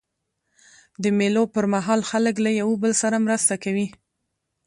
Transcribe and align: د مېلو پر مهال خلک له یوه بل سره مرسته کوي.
د 1.03 1.05
مېلو 1.17 1.43
پر 1.53 1.65
مهال 1.73 2.01
خلک 2.09 2.35
له 2.45 2.51
یوه 2.59 2.75
بل 2.83 2.93
سره 3.01 3.23
مرسته 3.25 3.53
کوي. 3.63 3.87